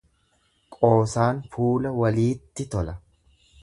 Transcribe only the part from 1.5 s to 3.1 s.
fuula waliitti tola.